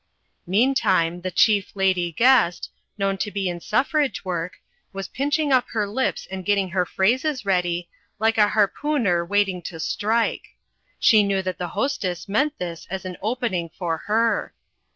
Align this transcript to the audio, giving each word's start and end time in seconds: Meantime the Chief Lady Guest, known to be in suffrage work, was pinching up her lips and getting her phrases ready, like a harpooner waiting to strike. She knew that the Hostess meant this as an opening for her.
Meantime 0.47 1.21
the 1.21 1.29
Chief 1.29 1.69
Lady 1.75 2.11
Guest, 2.11 2.71
known 2.97 3.19
to 3.19 3.29
be 3.29 3.47
in 3.47 3.59
suffrage 3.59 4.25
work, 4.25 4.53
was 4.93 5.07
pinching 5.07 5.53
up 5.53 5.67
her 5.73 5.87
lips 5.87 6.27
and 6.31 6.43
getting 6.43 6.69
her 6.69 6.87
phrases 6.87 7.45
ready, 7.45 7.87
like 8.17 8.35
a 8.39 8.47
harpooner 8.47 9.23
waiting 9.23 9.61
to 9.61 9.79
strike. 9.79 10.55
She 10.97 11.21
knew 11.21 11.43
that 11.43 11.59
the 11.59 11.67
Hostess 11.77 12.27
meant 12.27 12.57
this 12.57 12.87
as 12.89 13.05
an 13.05 13.15
opening 13.21 13.69
for 13.77 13.97
her. 14.07 14.55